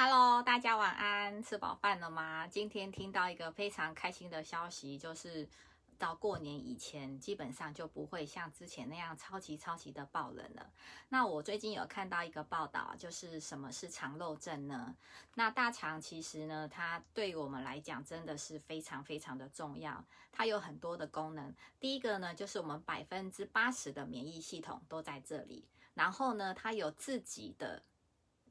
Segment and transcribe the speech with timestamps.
[0.00, 2.46] Hello，大家晚安，吃饱饭了吗？
[2.46, 5.48] 今天听到一个非常开心的消息，就是
[5.98, 10.70] 到过年以前，基本上就不会像之前那样超级超级的爆冷了。
[11.08, 14.94] 那我最近有看到一个报道，就是什么是肠漏症呢？
[15.34, 21.52] 那大肠其实呢，它对我们来讲真的是非常非常的重要，它有很多的功能。
[21.80, 27.82] 第一个呢，就是我们百分之八十的免疫系统都在这里，然后呢，它有自己的。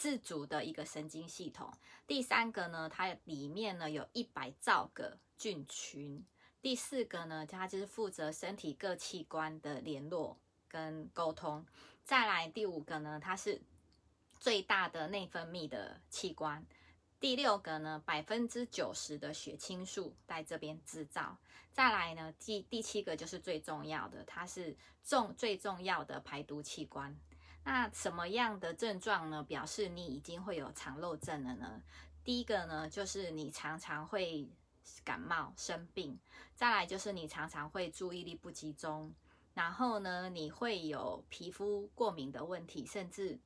[0.00, 1.70] 自主的一个神经系统。
[2.06, 6.24] 第三个呢，它里面呢有一百兆个菌群。
[6.62, 11.66] 第四个呢，它就是负责身体各器官的联络跟沟通。
[12.02, 13.60] 再来第五个呢，它是
[14.38, 16.64] 最大的内分泌的器官。
[17.18, 21.36] 第六个呢，百分之九十的血清素在这边制造。
[21.72, 24.74] 再来呢，第第七个就是最重要的，它是
[25.04, 27.14] 重最重要的排毒器官。
[27.62, 29.42] 那什么样的症状呢？
[29.44, 31.82] 表示你已经会有肠漏症了呢？
[32.24, 34.48] 第一个呢，就是你常常会
[35.04, 36.16] 感冒生病；
[36.54, 39.12] 再来就是你常常会注意力不集中；
[39.54, 43.38] 然后呢，你会有皮肤过敏的问题，甚至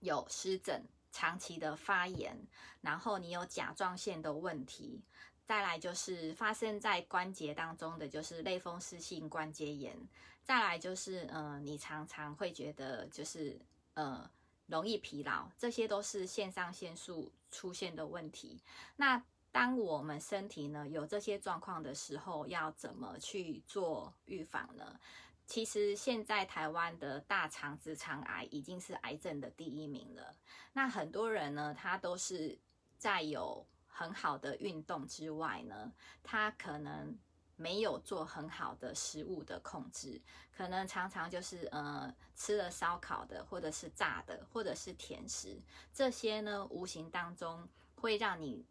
[0.00, 2.36] 有湿疹、长期的发炎；
[2.80, 5.02] 然后你有甲状腺的问题。
[5.44, 9.96] 再来就是发生在关节当中的，就是类风湿性关节炎。
[10.44, 13.60] 再来就是，呃，你常常会觉得就是
[13.94, 14.28] 呃
[14.66, 18.60] 容易疲劳，这些都是肾上腺素出现的问题。
[18.96, 24.98] 那当我们身体呢有这些状况的时候，要怎么去做预防呢？
[25.44, 30.34] 其实现在台湾的大肠直肠癌已经是癌症的第一名了。
[30.72, 32.58] 那很多人呢，他都是
[32.96, 37.16] 在有很好的运动之外呢，他可能
[37.56, 40.20] 没有做很好的食物的控制，
[40.56, 45.60] 可能常常就是呃吃了烧烤的，或者是炸的，或者是甜食，
[45.92, 48.66] 这些呢无形当中会让你。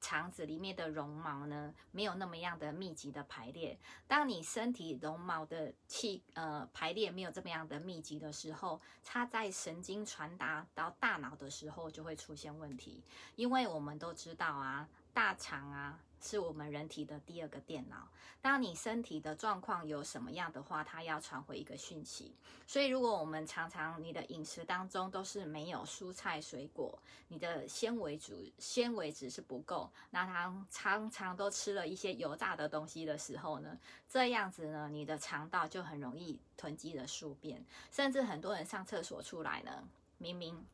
[0.00, 3.78] 肠子里面的绒毛呢，没有那么样的密集的排列。
[4.08, 13.02] 当你身体绒毛的气呃排列没有这么样的密集的时候，它在神经传达到大脑的时候就会出现问题。
[13.36, 15.98] 因为我们都知道啊，大肠啊。
[16.20, 18.08] 是我们人体的第二个电脑。
[18.42, 22.34] 当你身体的状况有什么样的话，它要传回一个讯息。
[22.66, 26.98] 所以，如果我们常常你的饮食当中都是没有蔬菜水果，
[27.28, 33.78] 你的纤维主纤维值是不够，那它常常都吃了一些油炸的东西的时候呢，
[34.08, 39.86] 这样子呢，你的肠道就很容易囤积的宿便，甚至很多人上厕所出来呢，
[40.16, 40.64] 明明。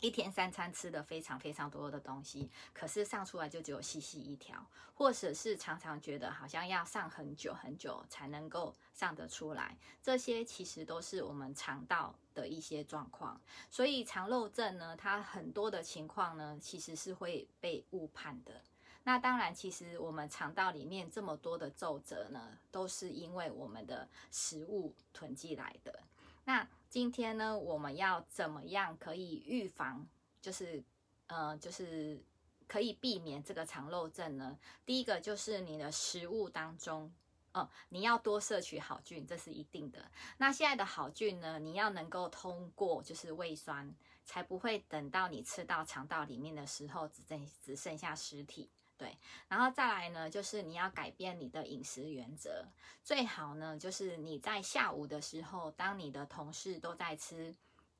[0.00, 13.40] 一天三餐吃的非常非常多的东西，可是上出来就只有细细一条，或者是常常觉得好像要上很久很久才能够上得出来，这些其实都是我们肠道的一些状况。
[13.70, 18.60] 所以肠漏症呢，它很多的情况呢，其实是会被误判的。
[19.06, 26.02] 那当然，其实我们肠道里面这么多的皱褶呢，都是因为我们的食物囤积来的。
[26.44, 30.06] 那今天呢，我们要怎么样可以预防，
[30.40, 30.84] 就是
[31.26, 32.22] 呃，就是
[32.66, 34.58] 可以避免这个肠漏症呢？
[34.84, 37.12] 第一个就是你的食物当中，
[37.52, 40.10] 哦，你要多摄取好菌，这是一定的。
[40.36, 43.94] 那现在的好菌呢，你要能够通过就是胃酸，
[44.24, 48.70] 才不会等到你吃到肠道里面的时候，只剩只剩下尸体。
[48.96, 49.18] 对，
[49.48, 52.64] 然后再来呢，就是你要改变你的饮食原则，
[53.02, 57.52] 最好呢，就是你在下午的时候，当你的同事都在吃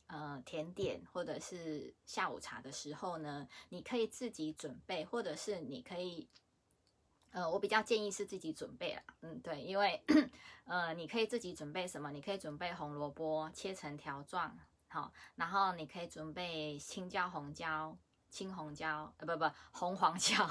[0.06, 6.28] 呃甜点或者是下午茶的时候呢，你可以自己准备，或者是你可以，
[7.32, 10.00] 呃，我比较建议是自己准备啦，嗯，对，因为
[10.64, 12.12] 呃，你可以自己准备什么？
[12.12, 14.56] 你可以准备红萝卜切成条状，
[14.86, 17.98] 好，然后你可以准备青椒、红椒。
[18.34, 20.44] 青红椒，呃，不不，红黄椒，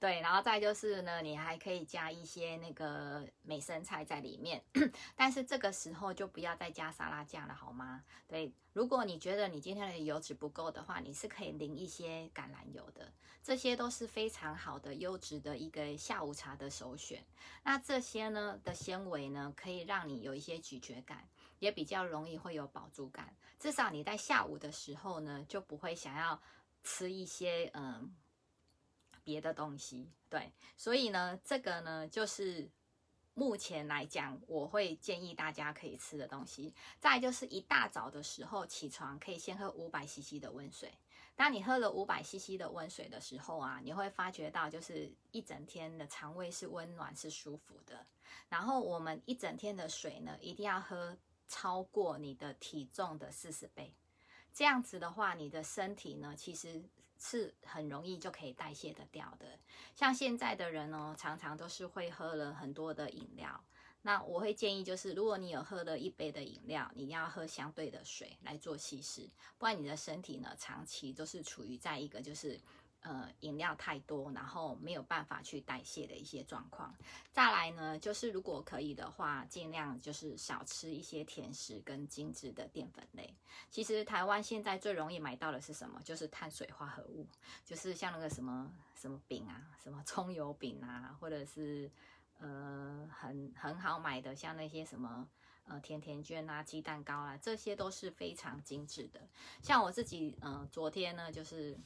[0.00, 4.64] 对，然后再就是呢，你还可以加一些那个美生菜在里面，
[5.14, 8.02] 但是这个时候就不要再加沙拉酱了，好吗？
[8.26, 13.12] 对，如果你觉得你今天的油脂不够的话，你是可以淋一些橄榄油的，
[13.42, 17.22] 这些都是非常好的优质的一个下午茶的首选。
[17.62, 21.28] 那这些呢的纤维呢，可以让你有一些咀嚼感，
[21.58, 26.40] 也比较容易会有饱足感，至少你在下午的时候呢，就不会想要。
[26.86, 28.14] 吃一些嗯
[29.24, 32.70] 别的东西，对，所以呢，这个呢就是
[33.34, 36.72] 目前来讲，我会建议大家可以吃的东西。
[37.00, 40.92] 再就是一大早的时候起床，可以先喝五百 CC 的温水。
[41.34, 48.06] 当你喝了五百 CC 的温水的时候啊，你会发觉到就是一整天的肠胃是温暖是舒服的。
[48.48, 51.18] 然后我们一整天的水呢，一定要喝
[51.48, 53.92] 超过你的体重的四十倍。
[54.56, 56.82] 这样子的话，你的身体呢，其实
[57.18, 59.46] 是很容易就可以代谢得掉的。
[59.94, 63.62] 像现在的人呢，常常都是会喝了很多的饮料。
[64.00, 72.58] 那我会建议，就是如果你有喝了一杯的饮料，你要喝相对的水来做稀释，不然你的身体呢，长期都是处于在一个就是
[73.06, 76.92] 呃饮料太多，然后没有办法去代谢的一些状况。
[77.32, 83.32] 再来呢，就是如果可以的话，尽量就是少吃一些甜食跟精致的淀粉类。
[83.70, 86.00] 其实台湾现在最容易买到的是什么？
[86.02, 87.26] 就是碳水化合物，
[87.64, 91.90] 就是像那个什么什么饼啊，什么葱油饼啊，或者是。
[92.38, 95.26] 呃，很很好买的，像那些什么
[95.64, 99.26] 呃甜甜圈啊、鸡蛋糕啊，这些都是非常精致的。
[99.62, 101.80] 像我自己，呃，昨天呢，就是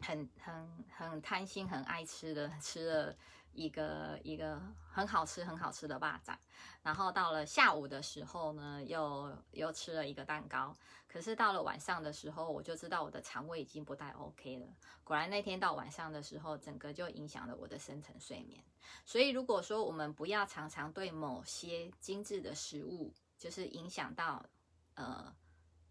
[0.00, 3.16] 很很很贪心、很爱吃的， 吃了。
[3.52, 4.62] 一个一个
[4.92, 6.38] 很好吃很好吃的霸掌，
[6.84, 10.74] 然后到了下午的时候呢，又又吃了一个蛋糕。
[11.08, 14.68] 可是到了晚上的时候，我就知道我的肠胃已经不太 OK 了。
[15.02, 18.62] 果然那天到晚上的时候，整个就影响了我的深层睡眠。
[19.04, 24.46] 所以如果说我们不要常常对某些精致的食物，就是影响到
[24.94, 25.34] 呃。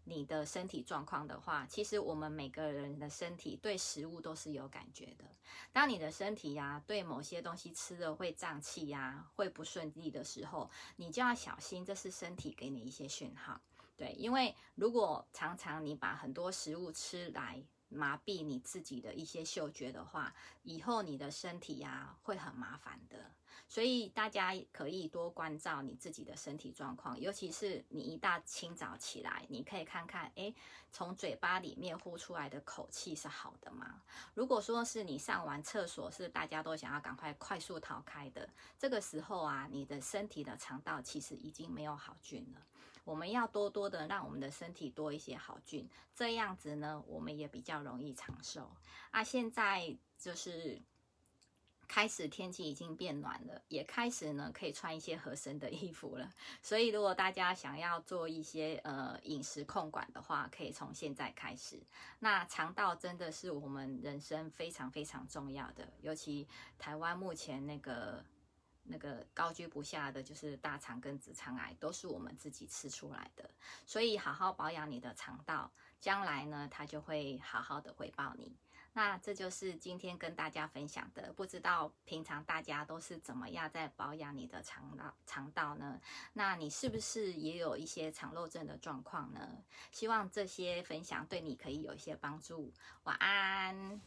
[0.04, 5.24] 你的身体状况的话，其实我们每个人的身体对食物都是有感觉的。
[5.72, 13.60] 当你的身体呀对某些东西吃了会胀气呀，会不顺利的时候，你就要小心，这是身体给你一些讯号。
[13.96, 23.30] 对，因为如果常常你把很多食物吃来麻痹你自己的一些嗅觉的话，以后你的身体呀会很麻烦的。
[23.68, 30.52] 所以大家可以多关照你自己的身体状况，尤其是你一大清早起来，你可以看看，哎，
[30.90, 34.02] 从嘴巴里面呼出来的口气是好的吗？
[34.34, 42.60] 如果说是你上完厕所是大家都想要赶快快速逃开的，这个时候啊，你的身体的肠道其实已经没有好菌了。
[43.10, 48.70] 我们要多多的让我们的身体多一些好菌，这样子呢，我们也比较容易长寿。
[49.10, 50.80] 啊，现在就是。
[51.92, 56.32] 开始天气已经变暖了，也开始呢可以穿一些合身的衣服了。
[56.62, 61.82] 所以如果大家想要做一些呃饮食控管的话，可以从现在开始。
[62.20, 66.46] 那肠道真的是我们人生非常非常重要的，尤其
[66.78, 68.24] 台湾目前那个
[68.82, 73.48] 那个高居不下的就是大肠跟直肠癌，都是我们自己吃出来的。
[73.86, 78.56] 所以好好保养你的肠道，将来呢它就会好好的回报你。
[78.92, 86.00] 那这就是今天跟大家分享的，不知道平常大家都是怎么样在保养你的肠道肠道呢？
[86.32, 89.62] 那你是不是也有一些肠漏症的状况呢？
[89.92, 92.72] 希望这些分享对你可以有一些帮助。
[93.04, 94.00] 晚安。